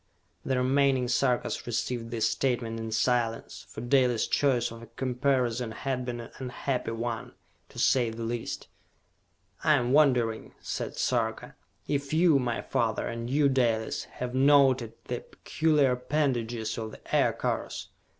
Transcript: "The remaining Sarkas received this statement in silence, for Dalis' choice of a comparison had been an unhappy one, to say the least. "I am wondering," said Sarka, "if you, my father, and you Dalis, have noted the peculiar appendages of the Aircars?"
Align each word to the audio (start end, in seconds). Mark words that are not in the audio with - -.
"The 0.43 0.57
remaining 0.57 1.07
Sarkas 1.07 1.67
received 1.67 2.09
this 2.09 2.27
statement 2.27 2.79
in 2.79 2.89
silence, 2.91 3.67
for 3.69 3.81
Dalis' 3.81 4.25
choice 4.25 4.71
of 4.71 4.81
a 4.81 4.87
comparison 4.87 5.69
had 5.73 6.05
been 6.05 6.19
an 6.21 6.31
unhappy 6.39 6.89
one, 6.89 7.33
to 7.69 7.77
say 7.77 8.09
the 8.09 8.23
least. 8.23 8.67
"I 9.63 9.75
am 9.75 9.91
wondering," 9.93 10.55
said 10.59 10.97
Sarka, 10.97 11.53
"if 11.87 12.13
you, 12.15 12.39
my 12.39 12.63
father, 12.63 13.07
and 13.07 13.29
you 13.29 13.47
Dalis, 13.47 14.05
have 14.05 14.33
noted 14.33 14.93
the 15.05 15.19
peculiar 15.19 15.91
appendages 15.91 16.79
of 16.79 16.89
the 16.93 17.15
Aircars?" 17.15 17.89